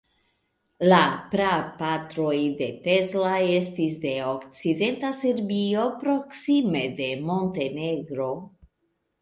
[0.85, 1.01] La
[1.33, 8.33] prapatroj de Tesla estis de okcidenta Serbio, proksime de Montenegro.